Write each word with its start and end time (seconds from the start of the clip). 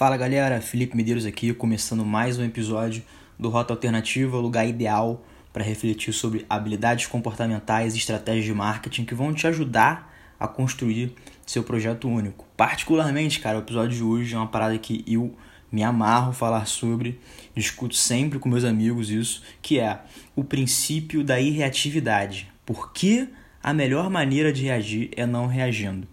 Fala 0.00 0.16
galera, 0.16 0.62
Felipe 0.62 0.96
Medeiros 0.96 1.26
aqui, 1.26 1.52
começando 1.52 2.06
mais 2.06 2.38
um 2.38 2.42
episódio 2.42 3.02
do 3.38 3.50
Rota 3.50 3.74
Alternativa, 3.74 4.38
lugar 4.38 4.66
ideal 4.66 5.22
para 5.52 5.62
refletir 5.62 6.14
sobre 6.14 6.46
habilidades 6.48 7.04
comportamentais 7.04 7.94
e 7.94 7.98
estratégias 7.98 8.46
de 8.46 8.54
marketing 8.54 9.04
que 9.04 9.14
vão 9.14 9.34
te 9.34 9.46
ajudar 9.46 10.10
a 10.40 10.48
construir 10.48 11.12
seu 11.44 11.62
projeto 11.62 12.08
único. 12.08 12.46
Particularmente, 12.56 13.40
cara, 13.40 13.58
o 13.58 13.60
episódio 13.60 13.98
de 13.98 14.02
hoje 14.02 14.34
é 14.34 14.38
uma 14.38 14.46
parada 14.46 14.78
que 14.78 15.04
eu 15.06 15.36
me 15.70 15.82
amarro 15.82 16.32
falar 16.32 16.64
sobre, 16.64 17.20
discuto 17.54 17.94
sempre 17.94 18.38
com 18.38 18.48
meus 18.48 18.64
amigos 18.64 19.10
isso, 19.10 19.42
que 19.60 19.78
é 19.78 20.00
o 20.34 20.42
princípio 20.42 21.22
da 21.22 21.38
irreatividade. 21.38 22.50
Por 22.64 22.90
que 22.94 23.28
a 23.62 23.74
melhor 23.74 24.08
maneira 24.08 24.50
de 24.50 24.62
reagir 24.62 25.10
é 25.14 25.26
não 25.26 25.46
reagindo? 25.46 26.08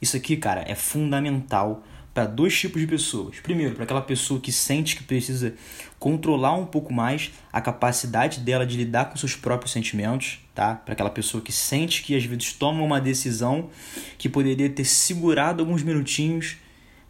Isso 0.00 0.16
aqui, 0.16 0.36
cara, 0.36 0.64
é 0.64 0.76
fundamental 0.76 1.82
para 2.14 2.26
dois 2.26 2.58
tipos 2.58 2.80
de 2.80 2.86
pessoas. 2.86 3.40
Primeiro, 3.40 3.74
para 3.74 3.84
aquela 3.84 4.02
pessoa 4.02 4.38
que 4.38 4.52
sente 4.52 4.96
que 4.96 5.02
precisa 5.02 5.54
controlar 5.98 6.54
um 6.54 6.66
pouco 6.66 6.92
mais 6.92 7.30
a 7.52 7.60
capacidade 7.60 8.40
dela 8.40 8.66
de 8.66 8.76
lidar 8.76 9.06
com 9.06 9.16
seus 9.16 9.34
próprios 9.34 9.72
sentimentos, 9.72 10.40
tá? 10.54 10.74
Para 10.74 10.92
aquela 10.92 11.10
pessoa 11.10 11.42
que 11.42 11.52
sente 11.52 12.02
que 12.02 12.14
às 12.14 12.24
vezes 12.24 12.52
toma 12.52 12.82
uma 12.82 13.00
decisão 13.00 13.70
que 14.18 14.28
poderia 14.28 14.68
ter 14.68 14.84
segurado 14.84 15.62
alguns 15.62 15.82
minutinhos, 15.82 16.56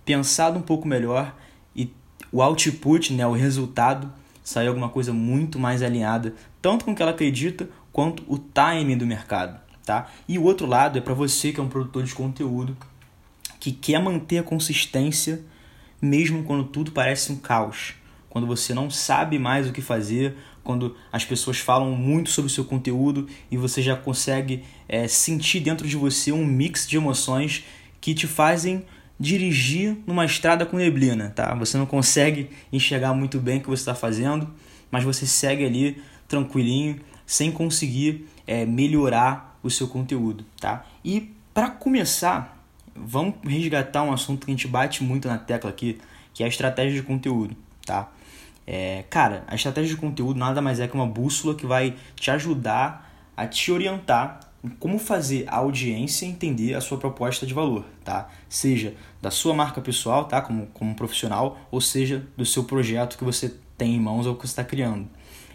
pensado 0.04 0.58
um 0.58 0.62
pouco 0.62 0.86
melhor 0.86 1.34
e 1.74 1.92
o 2.30 2.40
output, 2.40 3.12
né, 3.12 3.26
o 3.26 3.32
resultado, 3.32 4.12
sair 4.44 4.68
alguma 4.68 4.88
coisa 4.88 5.12
muito 5.12 5.58
mais 5.58 5.82
alinhada, 5.82 6.34
tanto 6.60 6.84
com 6.84 6.92
o 6.92 6.94
que 6.94 7.02
ela 7.02 7.12
acredita 7.12 7.68
quanto 7.92 8.22
o 8.26 8.38
timing 8.38 8.96
do 8.96 9.06
mercado, 9.06 9.60
tá? 9.84 10.10
E 10.28 10.38
o 10.38 10.44
outro 10.44 10.66
lado 10.66 10.98
é 10.98 11.00
para 11.00 11.14
você 11.14 11.52
que 11.52 11.58
é 11.58 11.62
um 11.62 11.68
produtor 11.68 12.04
de 12.04 12.14
conteúdo 12.14 12.76
que 13.62 13.70
quer 13.70 14.02
manter 14.02 14.38
a 14.38 14.42
consistência 14.42 15.40
mesmo 16.00 16.42
quando 16.42 16.64
tudo 16.64 16.90
parece 16.90 17.30
um 17.30 17.36
caos, 17.36 17.94
quando 18.28 18.44
você 18.44 18.74
não 18.74 18.90
sabe 18.90 19.38
mais 19.38 19.68
o 19.68 19.72
que 19.72 19.80
fazer, 19.80 20.34
quando 20.64 20.96
as 21.12 21.24
pessoas 21.24 21.58
falam 21.58 21.92
muito 21.92 22.28
sobre 22.28 22.50
o 22.50 22.52
seu 22.52 22.64
conteúdo 22.64 23.28
e 23.52 23.56
você 23.56 23.80
já 23.80 23.94
consegue 23.94 24.64
é, 24.88 25.06
sentir 25.06 25.60
dentro 25.60 25.86
de 25.86 25.94
você 25.96 26.32
um 26.32 26.44
mix 26.44 26.88
de 26.88 26.96
emoções 26.96 27.62
que 28.00 28.14
te 28.14 28.26
fazem 28.26 28.84
dirigir 29.16 29.96
numa 30.08 30.24
estrada 30.24 30.66
com 30.66 30.76
neblina, 30.76 31.30
tá? 31.30 31.54
Você 31.54 31.78
não 31.78 31.86
consegue 31.86 32.50
enxergar 32.72 33.14
muito 33.14 33.38
bem 33.38 33.58
o 33.58 33.60
que 33.60 33.68
você 33.68 33.82
está 33.82 33.94
fazendo, 33.94 34.52
mas 34.90 35.04
você 35.04 35.24
segue 35.24 35.64
ali 35.64 36.02
tranquilinho, 36.26 36.98
sem 37.24 37.52
conseguir 37.52 38.26
é, 38.44 38.66
melhorar 38.66 39.56
o 39.62 39.70
seu 39.70 39.86
conteúdo, 39.86 40.44
tá? 40.60 40.84
E 41.04 41.30
para 41.54 41.70
começar, 41.70 42.51
vamos 42.94 43.34
resgatar 43.44 44.02
um 44.02 44.12
assunto 44.12 44.44
que 44.44 44.52
a 44.52 44.54
gente 44.54 44.68
bate 44.68 45.02
muito 45.02 45.28
na 45.28 45.38
tecla 45.38 45.70
aqui, 45.70 46.00
que 46.32 46.42
é 46.42 46.46
a 46.46 46.48
estratégia 46.48 47.00
de 47.00 47.06
conteúdo, 47.06 47.56
tá? 47.84 48.10
É, 48.66 49.04
cara, 49.10 49.44
a 49.48 49.54
estratégia 49.54 49.94
de 49.94 50.00
conteúdo 50.00 50.38
nada 50.38 50.60
mais 50.60 50.78
é 50.80 50.86
que 50.86 50.94
uma 50.94 51.06
bússola 51.06 51.54
que 51.54 51.66
vai 51.66 51.96
te 52.14 52.30
ajudar 52.30 53.10
a 53.36 53.46
te 53.46 53.72
orientar 53.72 54.40
em 54.62 54.68
como 54.68 54.98
fazer 54.98 55.44
a 55.48 55.56
audiência 55.56 56.24
entender 56.24 56.74
a 56.74 56.80
sua 56.80 56.96
proposta 56.96 57.44
de 57.44 57.52
valor, 57.52 57.84
tá? 58.04 58.28
Seja 58.48 58.94
da 59.20 59.30
sua 59.30 59.52
marca 59.52 59.80
pessoal, 59.80 60.26
tá? 60.26 60.40
Como, 60.40 60.66
como 60.68 60.94
profissional, 60.94 61.58
ou 61.70 61.80
seja 61.80 62.24
do 62.36 62.46
seu 62.46 62.64
projeto 62.64 63.18
que 63.18 63.24
você 63.24 63.54
tem 63.76 63.96
em 63.96 64.00
mãos 64.00 64.26
ou 64.26 64.36
que 64.36 64.42
você 64.42 64.52
está 64.52 64.64
criando. 64.64 65.08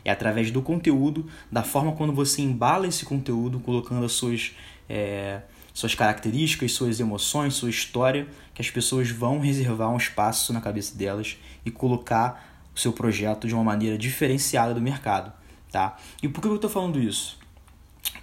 É 0.03 0.11
através 0.11 0.51
do 0.51 0.61
conteúdo, 0.61 1.25
da 1.51 1.63
forma 1.63 1.93
quando 1.93 2.13
você 2.13 2.41
embala 2.41 2.87
esse 2.87 3.05
conteúdo, 3.05 3.59
colocando 3.59 4.05
as 4.05 4.11
suas 4.11 4.53
é, 4.89 5.41
suas 5.77 5.93
características, 5.93 6.71
suas 6.71 6.99
emoções, 6.99 7.53
sua 7.53 7.69
história, 7.69 8.27
que 8.51 8.63
as 8.63 8.71
pessoas 8.71 9.11
vão 9.11 9.39
reservar 9.39 9.91
um 9.91 9.97
espaço 9.97 10.51
na 10.51 10.59
cabeça 10.59 10.97
delas 10.97 11.37
e 11.63 11.69
colocar 11.69 12.65
o 12.75 12.79
seu 12.79 12.91
projeto 12.91 13.47
de 13.47 13.53
uma 13.53 13.63
maneira 13.63 13.95
diferenciada 13.95 14.73
do 14.73 14.81
mercado, 14.81 15.31
tá? 15.71 15.95
E 16.23 16.27
por 16.27 16.41
que 16.41 16.47
eu 16.47 16.55
estou 16.55 16.67
falando 16.67 16.99
isso? 16.99 17.37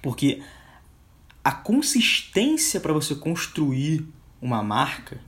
Porque 0.03 0.43
a 1.45 1.53
consistência 1.53 2.81
para 2.81 2.93
você 2.93 3.15
construir 3.15 4.05
uma 4.43 4.61
marca 4.61 5.21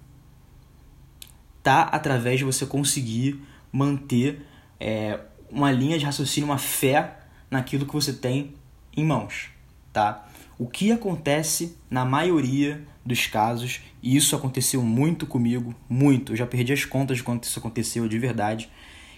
tá 1.62 1.82
através 1.82 2.40
de 2.40 2.44
você 2.44 2.66
conseguir 2.66 3.40
manter 3.70 4.44
é, 4.80 5.20
uma 5.48 5.70
linha 5.70 5.96
de 5.96 6.04
raciocínio, 6.04 6.48
uma 6.48 6.58
fé 6.58 7.20
naquilo 7.48 7.86
que 7.86 7.94
você 7.94 8.12
tem 8.12 8.56
em 8.96 9.04
mãos, 9.04 9.48
tá? 9.92 10.25
O 10.58 10.66
que 10.66 10.90
acontece 10.90 11.76
na 11.90 12.04
maioria 12.04 12.82
dos 13.04 13.26
casos, 13.26 13.80
e 14.02 14.16
isso 14.16 14.34
aconteceu 14.34 14.82
muito 14.82 15.26
comigo, 15.26 15.74
muito, 15.88 16.32
eu 16.32 16.36
já 16.36 16.46
perdi 16.46 16.72
as 16.72 16.84
contas 16.84 17.18
de 17.18 17.22
quando 17.22 17.44
isso 17.44 17.58
aconteceu 17.58 18.08
de 18.08 18.18
verdade, 18.18 18.70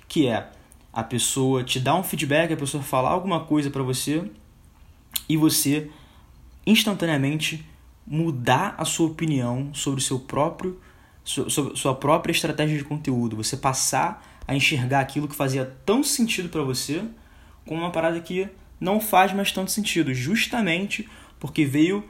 que 0.09 0.27
é 0.27 0.50
a 0.93 1.03
pessoa 1.03 1.62
te 1.62 1.78
dá 1.78 1.94
um 1.94 2.03
feedback, 2.03 2.53
a 2.53 2.56
pessoa 2.56 2.82
fala 2.82 3.09
alguma 3.09 3.44
coisa 3.44 3.71
para 3.71 3.82
você 3.82 4.25
e 5.28 5.37
você 5.37 5.91
instantaneamente 6.66 7.65
mudar 8.06 8.75
a 8.77 8.84
sua 8.84 9.06
opinião 9.06 9.72
sobre 9.72 10.00
o 10.00 10.03
seu 10.03 10.19
próprio 10.19 10.81
sobre 11.25 11.77
sua 11.77 11.94
própria 11.94 12.32
estratégia 12.32 12.78
de 12.78 12.84
conteúdo, 12.84 13.37
você 13.37 13.54
passar 13.54 14.27
a 14.47 14.56
enxergar 14.56 15.00
aquilo 15.00 15.28
que 15.28 15.37
fazia 15.37 15.66
tão 15.84 16.03
sentido 16.03 16.48
para 16.48 16.62
você 16.62 17.04
como 17.66 17.82
uma 17.82 17.91
parada 17.91 18.19
que 18.19 18.48
não 18.81 18.98
faz 18.98 19.34
mais 19.34 19.53
tanto 19.53 19.71
sentido, 19.71 20.15
justamente 20.15 21.06
porque 21.38 21.65
veio 21.65 22.04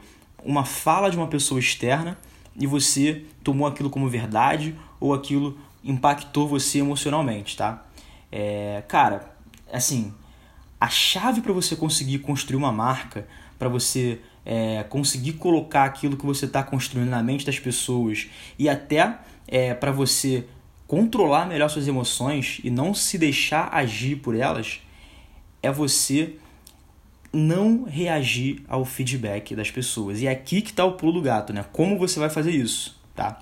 uma 0.45 0.65
fala 0.65 1.11
de 1.11 1.17
uma 1.17 1.27
pessoa 1.27 1.59
externa 1.61 2.19
e 2.59 2.67
você 2.67 3.25
tomou 3.43 3.67
aquilo 3.67 3.91
como 3.91 4.09
verdade 4.09 4.75
ou 5.01 5.15
aquilo 5.15 5.59
impactou 5.85 6.49
você 6.49 6.79
emocionalmente, 6.79 7.57
tá? 7.57 7.85
É, 8.31 8.83
cara, 8.89 9.35
assim, 9.73 10.13
a 10.81 10.89
chave 10.89 11.41
para 11.41 11.53
você 11.53 11.75
conseguir 11.77 12.19
construir 12.19 12.57
uma 12.57 12.73
marca, 12.73 13.27
para 13.59 13.69
você 13.69 14.21
é, 14.45 14.85
conseguir 14.85 15.35
colocar 15.35 15.85
aquilo 15.85 16.17
que 16.17 16.27
você 16.27 16.47
está 16.47 16.63
construindo 16.63 17.09
na 17.09 17.23
mente 17.23 17.45
das 17.45 17.59
pessoas 17.59 18.29
e 18.59 18.69
até 18.69 19.19
é, 19.47 19.75
para 19.75 19.93
você 19.93 20.47
controlar 20.87 21.47
melhor 21.47 21.69
suas 21.69 21.87
emoções 21.87 22.61
e 22.65 22.71
não 22.71 22.95
se 22.95 23.19
deixar 23.19 23.69
agir 23.73 24.17
por 24.17 24.35
elas, 24.35 24.81
é 25.63 25.71
você 25.71 26.37
não 27.33 27.85
reagir 27.85 28.63
ao 28.69 28.85
feedback 28.85 29.55
das 29.55 29.71
pessoas. 29.71 30.21
E 30.21 30.27
é 30.27 30.31
aqui 30.31 30.63
que 30.63 30.71
está 30.71 30.85
o 30.85 30.93
pulo 30.93 31.13
do 31.13 31.23
gato, 31.23 31.53
né? 31.53 31.65
Como 31.73 31.99
você 31.99 32.19
vai 32.19 32.31
fazer 32.31 32.51
isso, 32.51 32.99
tá? 33.15 33.41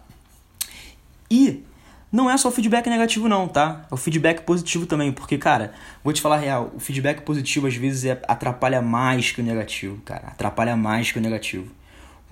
E 1.31 1.63
não 2.11 2.31
é 2.31 2.37
só 2.37 2.51
feedback 2.51 2.89
negativo 2.89 3.29
não, 3.29 3.49
tá? 3.49 3.87
É 3.91 3.95
o 3.95 3.97
feedback 3.97 4.43
positivo 4.43 4.87
também, 4.87 5.13
porque, 5.13 5.37
cara, 5.37 5.73
vou 6.03 6.13
te 6.13 6.21
falar 6.21 6.37
a 6.37 6.39
real, 6.39 6.73
o 6.75 6.81
feedback 6.81 7.23
positivo 7.23 7.67
às 7.67 7.75
vezes 7.75 8.05
é, 8.05 8.23
atrapalha 8.29 8.81
mais 8.81 9.33
que 9.33 9.41
o 9.41 9.45
negativo, 9.45 10.01
cara. 10.03 10.29
Atrapalha 10.29 10.77
mais 10.77 11.11
que 11.11 11.19
o 11.19 11.23
negativo. 11.23 11.71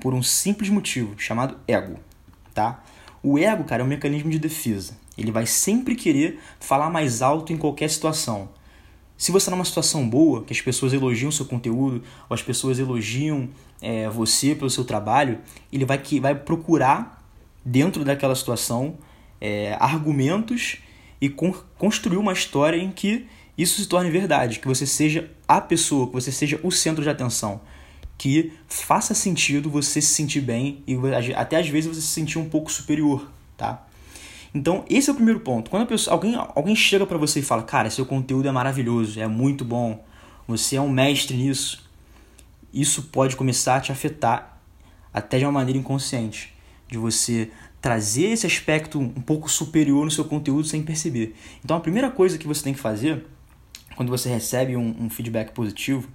Por 0.01 0.15
um 0.15 0.23
simples 0.23 0.71
motivo, 0.71 1.15
chamado 1.19 1.59
ego, 1.69 1.99
tá? 2.53 2.83
O 3.23 3.39
ego, 3.39 3.65
cara, 3.65 3.83
é 3.83 3.85
um 3.85 3.89
mecanismo 3.89 4.31
de 4.31 4.39
defesa. 4.39 4.97
Ele 5.17 5.31
vai 5.31 5.47
sempre 5.47 5.95
querer 5.95 6.41
falar 6.59 6.91
mais 6.91 7.23
alto 7.23 7.53
em 7.53 7.57
qualquer 7.57 7.89
situação. 7.89 8.49
Se 9.17 9.31
você 9.31 9.45
está 9.45 9.51
numa 9.51 9.65
situação 9.65 10.09
boa, 10.09 10.43
que 10.43 10.53
as 10.53 10.61
pessoas 10.61 10.93
elogiam 10.93 11.31
seu 11.31 11.47
conteúdo, 11.47 12.03
ou 12.29 12.35
as 12.35 12.43
pessoas 12.43 12.79
elogiam 12.79 13.49
é, 13.81 14.09
você 14.09 14.55
pelo 14.55 14.71
seu 14.71 14.85
trabalho, 14.85 15.39
ele 15.73 15.85
vai, 15.85 15.99
que, 15.99 16.19
vai 16.19 16.35
procurar, 16.35 17.23
dentro 17.65 18.05
daquela 18.05 18.35
situação, 18.35 18.99
é, 19.41 19.77
argumentos 19.81 20.79
e 21.21 21.29
con 21.29 21.55
construir 21.79 22.19
uma 22.19 22.33
história 22.33 22.77
em 22.77 22.91
que 22.91 23.27
isso 23.57 23.81
se 23.81 23.89
torne 23.89 24.11
verdade, 24.11 24.59
que 24.59 24.67
você 24.67 24.87
seja 24.87 25.31
a 25.47 25.61
pessoa, 25.61 26.07
que 26.09 26.13
você 26.13 26.33
seja 26.33 26.59
o 26.63 26.71
centro 26.71 27.03
de 27.03 27.09
atenção, 27.09 27.61
que 28.19 28.53
faça 28.69 29.15
sentido 29.15 29.71
você 29.71 30.01
se 30.01 30.15
sentir 30.15 30.41
bem 30.41 30.83
e 30.87 30.97
até 31.35 31.57
às 31.57 31.69
vezes 31.69 31.95
você 31.95 32.01
se 32.01 32.09
sentir 32.09 32.39
um 32.39 32.49
pouco 32.49 32.71
superior, 32.71 33.31
tá? 33.57 33.87
Então, 34.55 34.85
esse 34.89 35.11
é 35.11 35.13
o 35.13 35.17
primeiro 35.17 35.41
ponto. 35.41 35.69
Quando 35.69 35.85
pessoa, 35.85 36.15
alguém, 36.15 36.37
alguém 36.37 36.77
chega 36.77 37.05
para 37.05 37.19
você 37.19 37.41
e 37.41 37.43
fala, 37.43 37.65
cara, 37.65 37.91
seu 37.91 38.07
conteúdo 38.07 38.47
é 38.47 38.53
maravilhoso, 38.53 39.19
é 39.19 39.27
muito 39.27 39.65
bom, 39.65 40.05
você 40.47 40.77
é 40.77 40.81
um 40.81 40.89
mestre 40.89 41.37
nisso, 41.37 41.91
isso 42.73 43.03
pode 43.03 43.35
começar 43.35 43.77
a 43.77 43.81
te 43.81 43.91
afetar 43.91 44.61
até 45.13 45.39
de 45.39 45.45
uma 45.45 45.51
maneira 45.51 45.79
inconsciente, 45.79 46.55
de 46.89 46.97
você 46.97 47.51
trazer 47.81 48.27
esse 48.27 48.47
aspecto 48.47 49.01
um 49.01 49.21
pouco 49.21 49.51
superior 49.51 50.05
no 50.05 50.11
seu 50.11 50.25
conteúdo 50.25 50.69
sem 50.69 50.83
perceber. 50.83 51.35
Então, 51.65 51.77
a 51.77 51.81
primeira 51.81 52.09
coisa 52.09 52.39
que 52.39 52.47
você 52.47 52.63
tem 52.63 52.75
que 52.75 52.81
fazer 52.81 53.27
quando 53.97 54.09
você 54.09 54.29
recebe 54.29 54.77
um, 54.77 54.95
um 55.01 55.11
feedback 55.11 55.53
positivo 55.53 56.09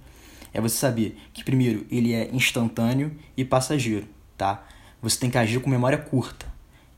é 0.52 0.60
você 0.62 0.76
saber 0.76 1.18
que, 1.34 1.44
primeiro, 1.44 1.86
ele 1.90 2.14
é 2.14 2.30
instantâneo 2.32 3.14
e 3.36 3.44
passageiro, 3.44 4.06
tá? 4.36 4.66
Você 5.02 5.18
tem 5.18 5.30
que 5.30 5.38
agir 5.38 5.60
com 5.60 5.68
memória 5.68 5.98
curta 5.98 6.49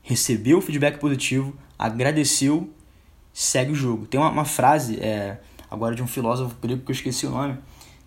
recebeu 0.03 0.57
o 0.59 0.61
feedback 0.61 0.99
positivo, 0.99 1.55
agradeceu, 1.79 2.69
segue 3.33 3.71
o 3.71 3.75
jogo. 3.75 4.05
Tem 4.05 4.19
uma, 4.19 4.29
uma 4.29 4.45
frase 4.45 4.99
é, 4.99 5.39
agora 5.71 5.95
de 5.95 6.03
um 6.03 6.07
filósofo 6.07 6.55
grego 6.61 6.83
que 6.83 6.91
eu 6.91 6.93
esqueci 6.93 7.25
o 7.25 7.31
nome, 7.31 7.57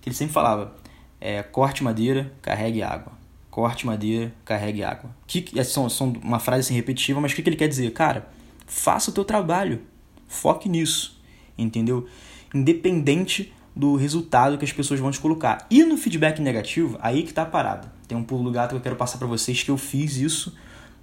que 0.00 0.10
ele 0.10 0.14
sempre 0.14 0.34
falava: 0.34 0.76
é, 1.20 1.42
corte 1.42 1.82
madeira, 1.82 2.32
carregue 2.40 2.82
água. 2.82 3.12
Corte 3.50 3.86
madeira, 3.86 4.32
carregue 4.44 4.84
água. 4.84 5.10
Que, 5.26 5.58
é, 5.58 5.64
são, 5.64 5.88
são 5.88 6.12
uma 6.22 6.38
frase 6.38 6.60
assim 6.60 6.74
repetitiva, 6.74 7.20
mas 7.20 7.32
o 7.32 7.34
que, 7.34 7.42
que 7.42 7.48
ele 7.48 7.56
quer 7.56 7.68
dizer? 7.68 7.90
Cara, 7.92 8.28
faça 8.66 9.10
o 9.10 9.14
teu 9.14 9.24
trabalho. 9.24 9.80
Foque 10.28 10.68
nisso, 10.68 11.18
entendeu? 11.56 12.06
Independente 12.54 13.54
do 13.74 13.96
resultado 13.96 14.58
que 14.58 14.64
as 14.64 14.72
pessoas 14.72 15.00
vão 15.00 15.10
te 15.10 15.18
colocar. 15.18 15.66
E 15.70 15.82
no 15.84 15.96
feedback 15.96 16.40
negativo, 16.40 16.98
aí 17.00 17.22
que 17.22 17.32
tá 17.32 17.42
a 17.42 17.46
parada. 17.46 17.90
Tem 18.06 18.16
um 18.16 18.22
pulo 18.22 18.44
do 18.44 18.50
gato 18.50 18.70
que 18.70 18.76
eu 18.76 18.80
quero 18.80 18.96
passar 18.96 19.16
para 19.16 19.26
vocês 19.26 19.62
que 19.62 19.70
eu 19.70 19.78
fiz 19.78 20.16
isso 20.16 20.54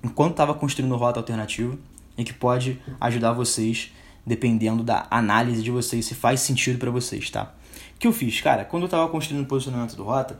enquanto 0.03 0.31
estava 0.31 0.53
construindo 0.53 0.95
rota 0.95 1.19
alternativa 1.19 1.77
e 2.17 2.23
que 2.23 2.33
pode 2.33 2.79
ajudar 2.99 3.33
vocês 3.33 3.91
dependendo 4.25 4.83
da 4.83 5.07
análise 5.09 5.61
de 5.61 5.71
vocês 5.71 6.05
se 6.05 6.15
faz 6.15 6.39
sentido 6.39 6.77
para 6.77 6.91
vocês, 6.91 7.29
tá? 7.29 7.53
O 7.95 7.99
que 7.99 8.07
eu 8.07 8.13
fiz, 8.13 8.41
cara, 8.41 8.65
quando 8.65 8.83
eu 8.83 8.87
estava 8.87 9.09
construindo 9.09 9.43
o 9.43 9.47
posicionamento 9.47 9.95
do 9.95 10.03
rota, 10.03 10.39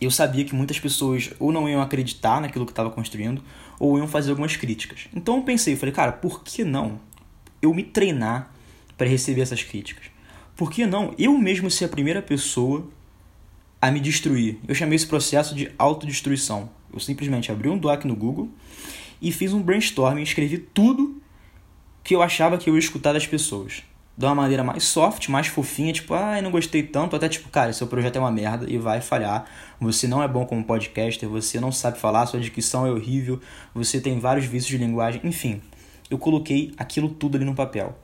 eu 0.00 0.10
sabia 0.10 0.44
que 0.44 0.54
muitas 0.54 0.80
pessoas 0.80 1.30
ou 1.38 1.52
não 1.52 1.68
iam 1.68 1.80
acreditar 1.80 2.40
naquilo 2.40 2.66
que 2.66 2.72
estava 2.72 2.90
construindo 2.90 3.42
ou 3.78 3.98
iam 3.98 4.08
fazer 4.08 4.30
algumas 4.30 4.56
críticas. 4.56 5.08
Então 5.14 5.36
eu 5.36 5.42
pensei, 5.42 5.74
eu 5.74 5.78
falei, 5.78 5.94
cara, 5.94 6.12
por 6.12 6.42
que 6.42 6.64
não 6.64 7.00
eu 7.60 7.72
me 7.72 7.82
treinar 7.82 8.52
para 8.96 9.06
receber 9.06 9.42
essas 9.42 9.62
críticas? 9.62 10.06
Por 10.56 10.70
que 10.70 10.86
não 10.86 11.14
eu 11.18 11.36
mesmo 11.38 11.70
ser 11.70 11.86
a 11.86 11.88
primeira 11.88 12.20
pessoa 12.20 12.86
a 13.80 13.90
me 13.90 14.00
destruir? 14.00 14.58
Eu 14.66 14.74
chamei 14.74 14.96
esse 14.96 15.06
processo 15.06 15.54
de 15.54 15.70
autodestruição. 15.78 16.68
Eu 16.92 17.00
simplesmente 17.00 17.50
abri 17.50 17.68
um 17.68 17.78
doc 17.78 18.04
no 18.04 18.14
Google 18.14 18.48
e 19.20 19.30
fiz 19.30 19.52
um 19.52 19.62
brainstorming, 19.62 20.22
escrevi 20.22 20.58
tudo 20.58 21.20
que 22.02 22.14
eu 22.14 22.22
achava 22.22 22.58
que 22.58 22.68
eu 22.68 22.74
ia 22.74 22.80
escutar 22.80 23.12
das 23.12 23.26
pessoas. 23.26 23.82
De 24.16 24.26
uma 24.26 24.34
maneira 24.34 24.62
mais 24.62 24.84
soft, 24.84 25.28
mais 25.28 25.46
fofinha, 25.46 25.92
tipo, 25.92 26.12
ah, 26.12 26.36
eu 26.36 26.42
não 26.42 26.50
gostei 26.50 26.82
tanto, 26.82 27.16
até 27.16 27.28
tipo, 27.28 27.48
cara, 27.48 27.72
seu 27.72 27.86
projeto 27.86 28.16
é 28.16 28.18
uma 28.18 28.30
merda 28.30 28.66
e 28.68 28.76
vai 28.76 29.00
falhar. 29.00 29.46
Você 29.80 30.06
não 30.06 30.22
é 30.22 30.28
bom 30.28 30.44
como 30.44 30.62
podcaster, 30.64 31.28
você 31.28 31.58
não 31.58 31.72
sabe 31.72 31.98
falar, 31.98 32.26
sua 32.26 32.38
dicção 32.38 32.86
é 32.86 32.90
horrível, 32.90 33.40
você 33.74 34.00
tem 34.00 34.18
vários 34.18 34.44
vícios 34.44 34.68
de 34.68 34.76
linguagem, 34.76 35.20
enfim. 35.24 35.62
Eu 36.10 36.18
coloquei 36.18 36.74
aquilo 36.76 37.08
tudo 37.08 37.36
ali 37.36 37.44
no 37.44 37.54
papel. 37.54 37.96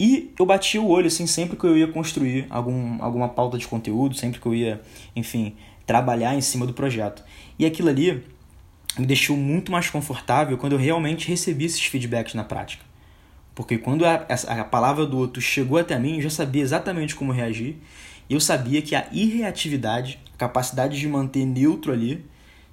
E 0.00 0.32
eu 0.38 0.46
bati 0.46 0.78
o 0.78 0.86
olho, 0.86 1.06
assim, 1.08 1.26
sempre 1.26 1.56
que 1.56 1.64
eu 1.64 1.76
ia 1.76 1.88
construir 1.88 2.46
algum, 2.50 3.02
alguma 3.02 3.28
pauta 3.28 3.58
de 3.58 3.66
conteúdo, 3.66 4.16
sempre 4.16 4.40
que 4.40 4.46
eu 4.46 4.54
ia, 4.54 4.80
enfim, 5.14 5.54
trabalhar 5.88 6.36
em 6.36 6.40
cima 6.42 6.66
do 6.66 6.74
projeto. 6.74 7.24
E 7.58 7.64
aquilo 7.64 7.88
ali 7.88 8.22
me 8.98 9.06
deixou 9.06 9.34
muito 9.36 9.72
mais 9.72 9.88
confortável 9.88 10.58
quando 10.58 10.74
eu 10.74 10.78
realmente 10.78 11.26
recebi 11.26 11.64
esses 11.64 11.80
feedbacks 11.80 12.34
na 12.34 12.44
prática. 12.44 12.84
Porque 13.54 13.78
quando 13.78 14.04
a, 14.04 14.26
a, 14.28 14.60
a 14.60 14.64
palavra 14.64 15.06
do 15.06 15.16
outro 15.16 15.40
chegou 15.40 15.78
até 15.78 15.98
mim, 15.98 16.16
eu 16.16 16.22
já 16.22 16.30
sabia 16.30 16.62
exatamente 16.62 17.16
como 17.16 17.32
reagir. 17.32 17.76
E 18.28 18.34
eu 18.34 18.40
sabia 18.40 18.82
que 18.82 18.94
a 18.94 19.08
irreatividade, 19.10 20.20
a 20.34 20.36
capacidade 20.36 21.00
de 21.00 21.08
manter 21.08 21.46
neutro 21.46 21.90
ali, 21.90 22.22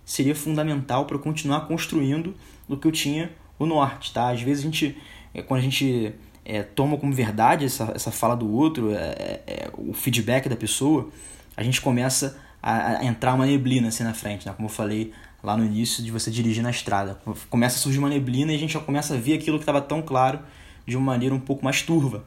seria 0.04 0.36
fundamental 0.36 1.06
para 1.06 1.18
continuar 1.18 1.62
construindo 1.62 2.36
o 2.68 2.76
que 2.76 2.86
eu 2.86 2.92
tinha 2.92 3.32
o 3.58 3.66
norte, 3.66 4.12
tá? 4.12 4.30
Às 4.30 4.42
vezes 4.42 4.64
a 4.64 4.68
gente, 4.68 4.98
é, 5.34 5.42
quando 5.42 5.62
a 5.62 5.64
gente 5.64 6.14
é, 6.44 6.62
toma 6.64 6.98
como 6.98 7.14
verdade 7.14 7.64
essa, 7.64 7.94
essa 7.96 8.12
fala 8.12 8.36
do 8.36 8.52
outro, 8.52 8.92
é, 8.92 8.98
é, 8.98 9.44
é, 9.48 9.72
o 9.78 9.94
feedback 9.94 10.50
da 10.50 10.56
pessoa, 10.58 11.10
a 11.56 11.64
gente 11.64 11.80
começa 11.80 12.38
a, 12.66 12.98
a, 12.98 13.06
entrar 13.06 13.36
uma 13.36 13.46
neblina 13.46 13.90
assim 13.90 14.04
na 14.04 14.16
frente, 14.16 14.48
né? 14.48 14.54
Como 14.56 14.68
eu 14.68 14.72
falei 14.72 15.14
lá 15.44 15.56
no 15.56 15.64
início 15.64 16.04
de 16.04 16.10
você 16.10 16.32
dirigir 16.32 16.64
na 16.64 16.72
estrada. 16.72 17.20
Começa 17.48 17.78
a 17.78 17.80
surgir 17.80 18.00
uma 18.00 18.10
neblina 18.10 18.52
e 18.52 18.56
a 18.56 18.58
gente 18.58 18.74
já 18.74 18.80
começa 18.80 19.14
a 19.14 19.18
ver 19.18 19.36
aquilo 19.36 19.60
que 19.60 19.62
estava 19.62 19.80
tão 19.80 20.02
claro 20.02 20.40
de 20.88 20.98
uma 20.98 21.06
maneira 21.06 21.36
um 21.36 21.40
pouco 21.40 21.64
mais 21.64 21.84
turva, 21.84 22.26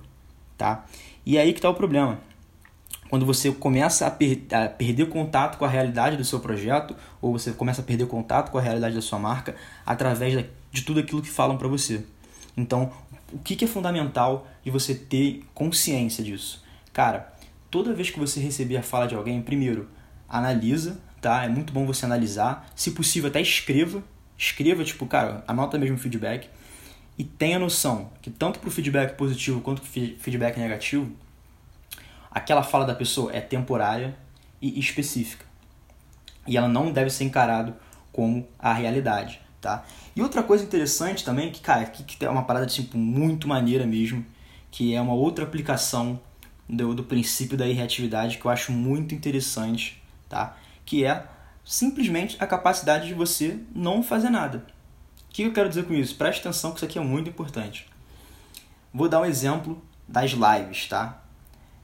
tá? 0.56 0.86
E 1.26 1.36
aí 1.36 1.52
que 1.52 1.58
está 1.58 1.68
o 1.68 1.74
problema. 1.74 2.20
Quando 3.10 3.26
você 3.26 3.50
começa 3.50 4.06
a, 4.06 4.10
per 4.12 4.42
a 4.52 4.68
perder 4.68 5.08
contato 5.08 5.58
com 5.58 5.64
a 5.64 5.68
realidade 5.68 6.16
do 6.16 6.24
seu 6.24 6.38
projeto, 6.38 6.94
ou 7.20 7.32
você 7.32 7.50
começa 7.50 7.80
a 7.80 7.84
perder 7.84 8.06
contato 8.06 8.52
com 8.52 8.58
a 8.58 8.60
realidade 8.60 8.94
da 8.94 9.02
sua 9.02 9.18
marca 9.18 9.56
através 9.84 10.36
da, 10.36 10.44
de 10.70 10.82
tudo 10.82 11.00
aquilo 11.00 11.20
que 11.20 11.30
falam 11.30 11.56
para 11.56 11.66
você. 11.66 12.04
Então, 12.56 12.92
o 13.32 13.38
que, 13.40 13.56
que 13.56 13.64
é 13.64 13.68
fundamental 13.68 14.46
de 14.62 14.70
você 14.70 14.94
ter 14.94 15.42
consciência 15.52 16.22
disso? 16.22 16.62
Cara, 16.92 17.32
toda 17.70 17.92
vez 17.92 18.10
que 18.10 18.20
você 18.20 18.38
receber 18.38 18.76
a 18.76 18.82
fala 18.82 19.08
de 19.08 19.16
alguém, 19.16 19.42
primeiro, 19.42 19.88
analisa, 20.28 21.00
tá? 21.20 21.44
É 21.44 21.48
muito 21.48 21.72
bom 21.72 21.86
você 21.86 22.04
analisar. 22.04 22.68
Se 22.74 22.90
possível, 22.90 23.28
até 23.28 23.40
escreva. 23.40 24.02
Escreva, 24.36 24.84
tipo, 24.84 25.06
cara, 25.06 25.42
anota 25.46 25.78
mesmo 25.78 25.96
o 25.96 25.98
feedback. 25.98 26.48
E 27.16 27.24
tenha 27.24 27.58
noção 27.58 28.10
que 28.22 28.30
tanto 28.30 28.60
para 28.60 28.68
o 28.68 28.70
feedback 28.70 29.16
positivo 29.16 29.60
quanto 29.60 29.82
para 29.82 29.88
o 29.88 30.18
feedback 30.18 30.56
negativo, 30.58 31.10
aquela 32.30 32.62
fala 32.62 32.84
da 32.84 32.94
pessoa 32.94 33.34
é 33.34 33.40
temporária 33.40 34.16
e 34.62 34.78
específica. 34.78 35.44
E 36.46 36.56
ela 36.56 36.68
não 36.68 36.92
deve 36.92 37.10
ser 37.10 37.24
encarado 37.24 37.74
como 38.12 38.46
a 38.58 38.72
realidade 38.72 39.40
tá? 39.60 39.84
E 40.14 40.22
outra 40.22 40.42
coisa 40.42 40.64
interessante 40.64 41.24
também, 41.24 41.50
que, 41.50 41.60
cara, 41.60 41.84
que, 41.86 42.02
que 42.02 42.24
é 42.24 42.30
uma 42.30 42.42
parada, 42.44 42.66
tipo, 42.66 42.96
muito 42.96 43.48
maneira 43.48 43.86
mesmo, 43.86 44.24
que 44.70 44.94
é 44.94 45.00
uma 45.00 45.14
outra 45.14 45.44
aplicação 45.44 46.20
do, 46.68 46.94
do 46.94 47.04
princípio 47.04 47.56
da 47.56 47.66
irreatividade 47.66 48.38
que 48.38 48.44
eu 48.44 48.50
acho 48.50 48.72
muito 48.72 49.14
interessante, 49.14 50.02
tá? 50.28 50.56
Que 50.84 51.04
é 51.04 51.26
simplesmente 51.64 52.36
a 52.40 52.46
capacidade 52.46 53.06
de 53.06 53.14
você 53.14 53.60
não 53.74 54.02
fazer 54.02 54.30
nada. 54.30 54.66
O 55.28 55.32
que 55.32 55.42
eu 55.42 55.52
quero 55.52 55.68
dizer 55.68 55.84
com 55.84 55.94
isso? 55.94 56.16
Preste 56.16 56.40
atenção 56.40 56.70
que 56.70 56.78
isso 56.78 56.84
aqui 56.84 56.98
é 56.98 57.02
muito 57.02 57.28
importante. 57.28 57.86
Vou 58.92 59.08
dar 59.08 59.20
um 59.20 59.24
exemplo 59.24 59.82
das 60.06 60.32
lives, 60.32 60.88
tá? 60.88 61.22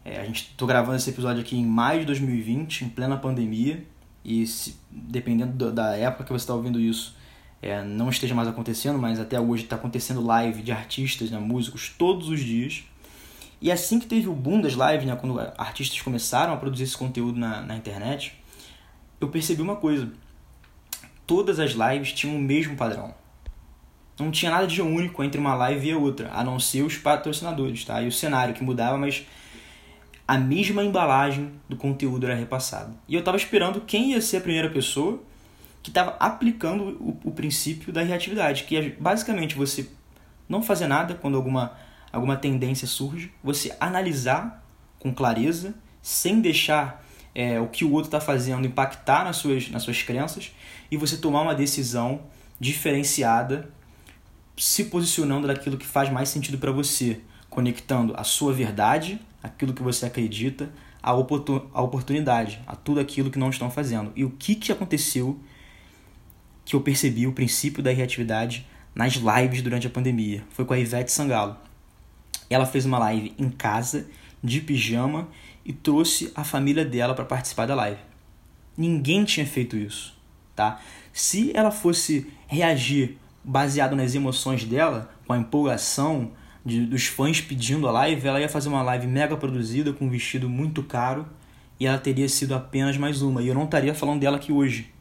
É, 0.04 0.20
a 0.20 0.24
gente 0.24 0.54
tô 0.56 0.66
gravando 0.66 0.96
esse 0.96 1.10
episódio 1.10 1.40
aqui 1.40 1.56
em 1.56 1.64
maio 1.64 2.00
de 2.00 2.06
2020, 2.06 2.84
em 2.84 2.88
plena 2.88 3.16
pandemia, 3.16 3.84
e 4.24 4.46
se, 4.46 4.78
dependendo 4.90 5.70
da 5.70 5.96
época 5.96 6.24
que 6.24 6.32
você 6.32 6.42
está 6.42 6.54
ouvindo 6.54 6.80
isso, 6.80 7.14
é, 7.60 7.82
não 7.82 8.10
esteja 8.10 8.34
mais 8.34 8.48
acontecendo, 8.48 8.98
mas 8.98 9.20
até 9.20 9.40
hoje 9.40 9.64
está 9.64 9.76
acontecendo 9.76 10.22
live 10.22 10.62
de 10.62 10.72
artistas, 10.72 11.30
né, 11.30 11.38
músicos, 11.38 11.94
todos 11.96 12.28
os 12.28 12.40
dias. 12.40 12.84
E 13.60 13.70
assim 13.70 13.98
que 13.98 14.06
teve 14.06 14.28
o 14.28 14.34
boom 14.34 14.60
das 14.60 14.72
lives, 14.72 15.06
né, 15.06 15.16
quando 15.16 15.38
artistas 15.56 16.00
começaram 16.00 16.52
a 16.52 16.56
produzir 16.56 16.84
esse 16.84 16.96
conteúdo 16.96 17.38
na, 17.38 17.62
na 17.62 17.76
internet, 17.76 18.34
eu 19.20 19.28
percebi 19.28 19.62
uma 19.62 19.76
coisa. 19.76 20.10
Todas 21.26 21.58
as 21.58 21.72
lives 21.72 22.12
tinham 22.12 22.36
o 22.36 22.40
mesmo 22.40 22.76
padrão. 22.76 23.14
Não 24.18 24.30
tinha 24.30 24.50
nada 24.50 24.66
de 24.66 24.80
único 24.80 25.24
entre 25.24 25.40
uma 25.40 25.54
live 25.54 25.88
e 25.88 25.92
a 25.92 25.98
outra, 25.98 26.30
a 26.32 26.44
não 26.44 26.60
ser 26.60 26.82
os 26.82 26.96
patrocinadores, 26.96 27.84
tá? 27.84 28.00
E 28.02 28.06
o 28.06 28.12
cenário 28.12 28.54
que 28.54 28.62
mudava, 28.62 28.96
mas 28.96 29.26
a 30.26 30.38
mesma 30.38 30.82
embalagem 30.82 31.52
do 31.68 31.76
conteúdo 31.76 32.24
era 32.26 32.34
repassada. 32.34 32.94
E 33.08 33.14
eu 33.14 33.20
estava 33.20 33.36
esperando 33.36 33.80
quem 33.80 34.12
ia 34.12 34.20
ser 34.20 34.38
a 34.38 34.40
primeira 34.40 34.70
pessoa 34.70 35.20
que 35.82 35.90
estava 35.90 36.16
aplicando 36.18 36.96
o, 36.98 37.20
o, 37.24 37.30
princípio 37.30 37.92
da 37.92 38.02
reatividade, 38.02 38.64
que 38.64 38.74
é 38.74 38.88
basicamente 38.98 39.54
você 39.54 39.86
não 40.48 40.62
fazer 40.62 40.86
nada 40.86 41.14
quando 41.14 41.36
alguma, 41.36 41.72
alguma 42.14 42.36
tendência 42.36 42.86
surge, 42.86 43.32
você 43.42 43.74
analisar 43.80 44.64
com 44.98 45.12
clareza, 45.12 45.74
sem 46.00 46.40
deixar 46.40 47.04
é, 47.34 47.60
o 47.60 47.66
que 47.66 47.84
o 47.84 47.90
outro 47.90 48.08
está 48.08 48.20
fazendo 48.20 48.66
impactar 48.66 49.24
nas 49.24 49.36
suas, 49.36 49.68
nas 49.68 49.82
suas 49.82 50.02
crenças, 50.02 50.52
e 50.90 50.96
você 50.96 51.16
tomar 51.16 51.42
uma 51.42 51.54
decisão 51.54 52.22
diferenciada, 52.60 53.68
se 54.56 54.84
posicionando 54.84 55.46
daquilo 55.46 55.76
que 55.76 55.86
faz 55.86 56.10
mais 56.10 56.28
sentido 56.28 56.58
para 56.58 56.70
você, 56.70 57.20
conectando 57.50 58.14
a 58.16 58.22
sua 58.22 58.52
verdade, 58.52 59.20
aquilo 59.42 59.72
que 59.72 59.82
você 59.82 60.06
acredita, 60.06 60.70
a, 61.02 61.10
a 61.10 61.82
oportunidade, 61.82 62.60
a 62.66 62.76
tudo 62.76 63.00
aquilo 63.00 63.30
que 63.30 63.38
não 63.38 63.50
estão 63.50 63.70
fazendo. 63.70 64.12
E 64.14 64.24
o 64.24 64.30
que, 64.30 64.54
que 64.54 64.70
aconteceu 64.70 65.38
que 66.64 66.74
eu 66.74 66.80
percebi 66.80 67.26
o 67.26 67.32
princípio 67.32 67.82
da 67.82 67.90
reatividade 67.90 68.66
nas 68.94 69.14
lives 69.14 69.60
durante 69.60 69.86
a 69.86 69.90
pandemia. 69.90 70.44
Foi 70.50 70.64
com 70.64 70.72
a 70.72 70.78
Ivete 70.78 71.10
Sangalo. 71.10 71.56
Ela 72.48 72.66
fez 72.66 72.84
uma 72.84 72.98
live 72.98 73.34
em 73.38 73.50
casa, 73.50 74.06
de 74.42 74.60
pijama, 74.60 75.28
e 75.64 75.72
trouxe 75.72 76.30
a 76.34 76.44
família 76.44 76.84
dela 76.84 77.14
para 77.14 77.24
participar 77.24 77.66
da 77.66 77.74
live. 77.74 78.00
Ninguém 78.76 79.24
tinha 79.24 79.46
feito 79.46 79.76
isso, 79.76 80.14
tá? 80.54 80.80
Se 81.12 81.56
ela 81.56 81.70
fosse 81.70 82.26
reagir 82.46 83.16
baseado 83.42 83.94
nas 83.94 84.14
emoções 84.14 84.64
dela, 84.64 85.10
com 85.26 85.32
a 85.32 85.38
empolgação 85.38 86.32
de, 86.64 86.86
dos 86.86 87.06
fãs 87.06 87.40
pedindo 87.40 87.86
a 87.86 87.92
live, 87.92 88.26
ela 88.26 88.40
ia 88.40 88.48
fazer 88.48 88.68
uma 88.68 88.82
live 88.82 89.06
mega 89.06 89.36
produzida 89.36 89.92
com 89.92 90.06
um 90.06 90.10
vestido 90.10 90.48
muito 90.48 90.82
caro 90.82 91.26
e 91.78 91.86
ela 91.86 91.98
teria 91.98 92.28
sido 92.28 92.54
apenas 92.54 92.96
mais 92.96 93.22
uma. 93.22 93.42
E 93.42 93.48
eu 93.48 93.54
não 93.54 93.64
estaria 93.64 93.94
falando 93.94 94.20
dela 94.20 94.36
aqui 94.36 94.52
hoje. 94.52 94.92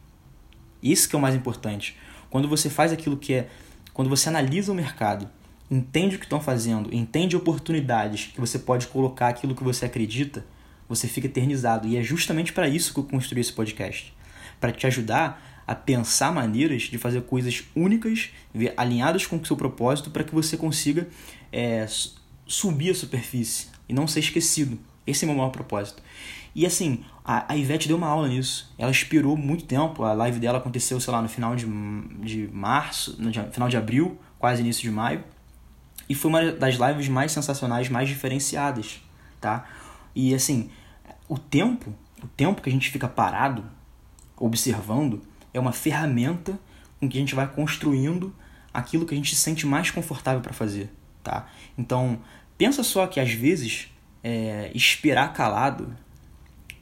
Isso 0.82 1.08
que 1.08 1.16
é 1.16 1.18
o 1.18 1.22
mais 1.22 1.34
importante. 1.34 1.96
Quando 2.28 2.48
você 2.48 2.68
faz 2.68 2.92
aquilo 2.92 3.16
que 3.16 3.32
é, 3.32 3.48
quando 3.92 4.10
você 4.10 4.28
analisa 4.28 4.70
o 4.70 4.74
mercado, 4.74 5.28
entende 5.74 6.16
o 6.16 6.18
que 6.18 6.24
estão 6.24 6.40
fazendo, 6.40 6.94
entende 6.94 7.36
oportunidades 7.36 8.30
que 8.32 8.40
você 8.40 8.58
pode 8.58 8.86
colocar 8.86 9.28
aquilo 9.28 9.54
que 9.54 9.64
você 9.64 9.84
acredita, 9.84 10.44
você 10.88 11.08
fica 11.08 11.26
eternizado. 11.26 11.88
E 11.88 11.96
é 11.96 12.02
justamente 12.02 12.52
para 12.52 12.68
isso 12.68 12.94
que 12.94 13.00
eu 13.00 13.04
construí 13.04 13.40
esse 13.40 13.52
podcast, 13.52 14.14
para 14.60 14.70
te 14.70 14.86
ajudar 14.86 15.64
a 15.66 15.74
pensar 15.74 16.32
maneiras 16.32 16.82
de 16.82 16.98
fazer 16.98 17.22
coisas 17.22 17.64
únicas, 17.74 18.30
alinhadas 18.76 19.26
com 19.26 19.36
o 19.36 19.44
seu 19.44 19.56
propósito, 19.56 20.10
para 20.10 20.22
que 20.22 20.34
você 20.34 20.56
consiga 20.56 21.08
é, 21.50 21.86
subir 22.46 22.90
a 22.90 22.94
superfície 22.94 23.68
e 23.88 23.94
não 23.94 24.06
ser 24.06 24.20
esquecido. 24.20 24.78
Esse 25.06 25.24
é 25.24 25.26
o 25.26 25.30
meu 25.30 25.38
maior 25.38 25.50
propósito. 25.50 26.02
E 26.54 26.64
assim, 26.64 27.02
a, 27.24 27.52
a 27.52 27.56
Ivete 27.56 27.88
deu 27.88 27.96
uma 27.96 28.06
aula 28.06 28.28
nisso. 28.28 28.72
Ela 28.78 28.90
inspirou 28.90 29.36
muito 29.36 29.64
tempo. 29.64 30.04
A 30.04 30.12
live 30.12 30.38
dela 30.38 30.58
aconteceu, 30.58 31.00
sei 31.00 31.12
lá, 31.12 31.20
no 31.20 31.28
final 31.28 31.56
de, 31.56 31.66
de 32.20 32.48
março, 32.52 33.16
no 33.18 33.32
final 33.50 33.68
de 33.68 33.76
abril, 33.76 34.18
quase 34.38 34.62
início 34.62 34.82
de 34.82 34.90
maio. 34.90 35.24
E 36.08 36.14
foi 36.14 36.28
uma 36.28 36.52
das 36.52 36.74
lives 36.74 37.08
mais 37.08 37.32
sensacionais, 37.32 37.88
mais 37.88 38.08
diferenciadas, 38.08 39.00
tá? 39.40 39.66
E 40.14 40.34
assim, 40.34 40.70
o 41.28 41.38
tempo, 41.38 41.94
o 42.22 42.26
tempo 42.26 42.60
que 42.60 42.68
a 42.68 42.72
gente 42.72 42.90
fica 42.90 43.08
parado 43.08 43.64
observando 44.36 45.22
é 45.52 45.60
uma 45.60 45.72
ferramenta 45.72 46.58
com 47.00 47.08
que 47.08 47.16
a 47.16 47.20
gente 47.20 47.34
vai 47.34 47.46
construindo 47.46 48.34
aquilo 48.72 49.06
que 49.06 49.14
a 49.14 49.16
gente 49.16 49.34
se 49.34 49.40
sente 49.40 49.66
mais 49.66 49.90
confortável 49.90 50.40
para 50.40 50.52
fazer, 50.52 50.90
tá? 51.22 51.46
Então, 51.78 52.18
pensa 52.58 52.82
só 52.82 53.06
que 53.06 53.20
às 53.20 53.32
vezes 53.32 53.88
é, 54.22 54.70
esperar 54.74 55.32
calado, 55.32 55.94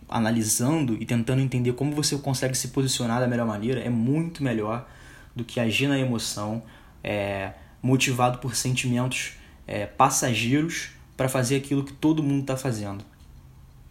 analisando 0.09 0.97
e 1.01 1.07
tentando 1.07 1.41
entender 1.41 1.73
como 1.73 1.93
você 1.93 2.17
consegue 2.19 2.55
se 2.55 2.69
posicionar 2.69 3.21
da 3.21 3.27
melhor 3.27 3.47
maneira 3.47 3.81
é 3.81 3.89
muito 3.89 4.43
melhor 4.43 4.87
do 5.35 5.45
que 5.45 5.59
agir 5.59 5.87
na 5.87 5.99
emoção, 5.99 6.63
é, 7.03 7.53
motivado 7.83 8.39
por 8.39 8.55
sentimentos 8.55 9.33
é, 9.67 9.87
passageiros 9.87 10.91
para 11.17 11.29
fazer 11.29 11.57
aquilo 11.57 11.85
que 11.85 11.93
todo 11.93 12.23
mundo 12.23 12.43
está 12.43 12.57
fazendo, 12.57 13.05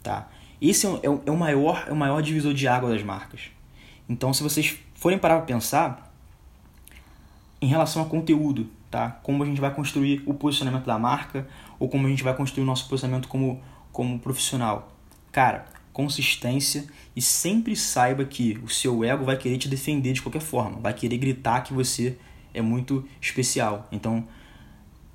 tá? 0.02 0.30
Esse 0.62 0.88
é, 0.88 0.90
é, 1.04 1.10
o, 1.10 1.22
é, 1.26 1.32
o 1.32 1.38
maior, 1.38 1.86
é 1.88 1.92
o 1.92 1.96
maior 1.96 2.22
divisor 2.22 2.54
de 2.54 2.68
água 2.68 2.90
das 2.90 3.04
marcas. 3.04 3.52
Então, 4.08 4.34
se 4.34 4.44
vocês 4.44 4.78
forem 4.94 5.18
parar 5.18 5.38
para 5.38 5.46
pensar 5.46 6.14
em 7.62 7.68
relação 7.68 8.02
a 8.02 8.06
conteúdo, 8.06 8.70
tá? 8.90 9.20
Como 9.24 9.44
a 9.44 9.46
gente 9.46 9.62
vai 9.62 9.74
construir 9.74 10.22
o 10.26 10.34
posicionamento 10.34 10.86
da 10.86 10.98
marca 10.98 11.48
ou 11.80 11.88
como 11.90 12.08
a 12.08 12.10
gente 12.10 12.24
vai 12.24 12.36
construir 12.36 12.64
o 12.64 12.68
nosso 12.68 12.88
posicionamento 12.88 13.28
como, 13.28 13.62
como 13.92 14.20
profissional. 14.20 14.92
Cara, 15.32 15.66
consistência 15.94 16.86
e 17.16 17.22
sempre 17.22 17.76
saiba 17.76 18.26
que 18.26 18.60
o 18.64 18.70
seu 18.70 19.04
ego 19.04 19.26
vai 19.26 19.38
querer 19.38 19.58
te 19.58 19.68
defender 19.68 20.14
de 20.14 20.22
qualquer 20.22 20.42
forma, 20.42 20.80
vai 20.80 20.94
querer 20.94 21.18
gritar 21.18 21.62
que 21.62 21.74
você 21.74 22.18
é 22.54 22.62
muito 22.62 23.08
especial. 23.20 23.88
Então, 23.92 24.28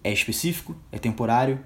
é 0.03 0.13
específico, 0.13 0.77
é 0.93 0.99
temporário, 0.99 1.61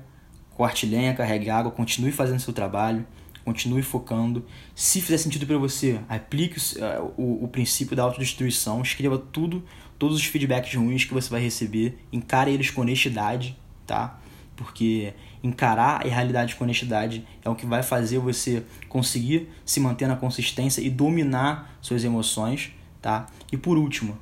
corte 0.50 0.86
lenha, 0.86 1.14
carregue 1.14 1.50
água, 1.50 1.70
continue 1.70 2.12
fazendo 2.12 2.40
seu 2.40 2.52
trabalho, 2.52 3.06
continue 3.44 3.82
focando. 3.82 4.44
Se 4.74 5.00
fizer 5.00 5.18
sentido 5.18 5.46
para 5.46 5.58
você, 5.58 6.00
aplique 6.08 6.58
o, 6.58 6.84
eh, 6.84 7.00
o, 7.16 7.44
o, 7.44 7.48
princípio 7.48 7.96
da 7.96 8.02
autodestruição, 8.02 8.80
escreva 8.82 9.18
tudo, 9.18 9.64
todos 9.98 10.16
os 10.16 10.24
feedbacks 10.24 10.74
ruins 10.74 11.04
que 11.04 11.12
você 11.12 11.28
vai 11.28 11.40
receber, 11.40 11.98
encare 12.12 12.52
eles 12.52 12.70
com 12.70 12.82
honestidade, 12.82 13.58
tá? 13.86 14.20
Porque 14.56 15.14
encarar 15.42 16.06
a 16.06 16.08
realidade 16.08 16.54
com 16.54 16.64
honestidade 16.64 17.26
é 17.44 17.48
o 17.48 17.54
que 17.54 17.66
vai 17.66 17.82
fazer 17.82 18.18
você 18.18 18.62
conseguir 18.88 19.48
se 19.64 19.80
manter 19.80 20.06
na 20.06 20.16
consistência 20.16 20.80
e 20.80 20.90
dominar 20.90 21.78
suas 21.80 22.04
emoções, 22.04 22.72
tá? 23.00 23.26
E 23.50 23.56
por 23.56 23.78
último, 23.78 24.18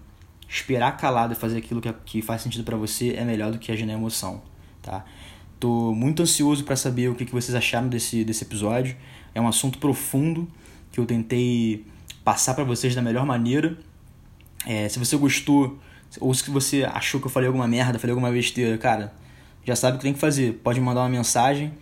esperar 0.49 0.97
calado 0.97 1.35
e 1.35 1.37
fazer 1.37 1.59
aquilo 1.59 1.81
que, 1.81 1.93
que 2.05 2.23
faz 2.23 2.43
sentido 2.43 2.65
para 2.65 2.77
você 2.77 3.15
é 3.15 3.25
melhor 3.25 3.53
do 3.53 3.59
que 3.59 3.71
agir 3.71 3.85
na 3.85 3.93
emoção, 3.93 4.41
tá? 4.83 5.05
Tô 5.61 5.93
muito 5.93 6.23
ansioso 6.23 6.65
para 6.65 6.77
saber 6.77 7.09
o 7.09 7.15
que, 7.15 7.25
que 7.25 7.33
vocês 7.33 7.55
acharam 7.55 7.89
desse, 7.89 8.25
desse 8.25 8.45
episódio. 8.45 8.97
É 9.35 9.41
um 9.41 9.49
assunto 9.49 9.79
profundo 9.79 10.49
que 10.93 11.01
eu 11.01 11.05
tentei 11.05 11.85
passar 12.25 12.55
para 12.55 12.65
vocês 12.65 12.95
da 12.95 13.03
melhor 13.03 13.27
maneira. 13.27 13.77
É, 14.65 14.89
se 14.89 14.99
você 14.99 15.17
gostou 15.17 15.79
ou 16.21 16.33
se 16.33 16.49
você 16.51 16.85
achou 16.85 17.21
que 17.21 17.27
eu 17.27 17.31
falei 17.31 17.49
alguma 17.49 17.67
merda, 17.67 17.99
falei 17.99 18.13
alguma 18.13 18.31
besteira, 18.31 18.79
cara, 18.79 19.13
já 19.65 19.77
sabe 19.77 19.97
o 19.97 19.99
que 19.99 20.05
tem 20.05 20.15
que 20.15 20.21
fazer. 20.21 20.55
Pode 20.63 20.81
mandar 20.81 21.01
uma 21.01 21.09
mensagem 21.09 21.73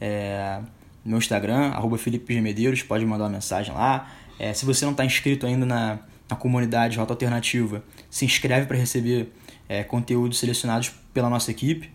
é, 0.00 0.60
no 1.04 1.10
meu 1.10 1.18
Instagram, 1.18 1.68
arroba 1.68 1.98
Felipe 1.98 2.34
G. 2.34 2.40
Medeiros, 2.40 2.82
pode 2.82 3.04
mandar 3.04 3.24
uma 3.24 3.30
mensagem 3.30 3.72
lá. 3.74 4.10
É, 4.38 4.52
se 4.52 4.64
você 4.64 4.84
não 4.84 4.92
está 4.92 5.04
inscrito 5.04 5.46
ainda 5.46 5.64
na, 5.64 5.98
na 6.28 6.36
comunidade 6.36 6.98
Rota 6.98 7.12
Alternativa, 7.12 7.82
se 8.10 8.24
inscreve 8.24 8.66
para 8.66 8.76
receber 8.76 9.32
é, 9.68 9.82
conteúdos 9.84 10.38
selecionados 10.38 10.92
pela 11.12 11.30
nossa 11.30 11.50
equipe. 11.50 11.90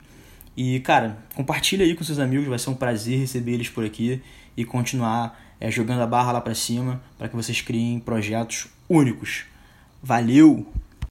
E, 0.55 0.79
cara, 0.81 1.17
compartilha 1.33 1.85
aí 1.85 1.95
com 1.95 2.03
seus 2.03 2.19
amigos, 2.19 2.47
vai 2.47 2.59
ser 2.59 2.69
um 2.69 2.75
prazer 2.75 3.19
receber 3.19 3.53
eles 3.53 3.69
por 3.69 3.85
aqui 3.85 4.21
e 4.55 4.65
continuar 4.65 5.39
é, 5.59 5.71
jogando 5.71 6.01
a 6.01 6.07
barra 6.07 6.33
lá 6.33 6.41
para 6.41 6.53
cima 6.53 7.01
para 7.17 7.29
que 7.29 7.35
vocês 7.35 7.61
criem 7.61 7.99
projetos 7.99 8.67
únicos. 8.89 9.45
Valeu! 10.03 10.65